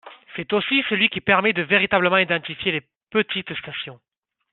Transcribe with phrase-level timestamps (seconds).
[0.35, 3.99] C’est aussi celui qui permet de véritablement identifier les petites stations.